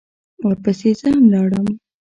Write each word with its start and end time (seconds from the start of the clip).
ورپسې 0.45 0.89
زه 0.99 1.07
هم 1.13 1.23
لاړم. 1.33 1.67